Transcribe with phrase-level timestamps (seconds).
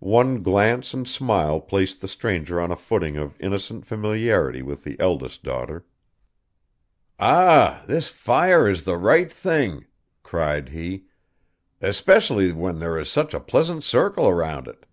[0.00, 4.98] One glance and smile placed the stranger on a footing of innocent familiarity with the
[4.98, 5.84] eldest daughter.
[7.20, 9.84] 'Ah, this fire is the right thing!'
[10.22, 11.04] cried he;
[11.82, 14.86] 'especially when there is such a pleasant circle round it.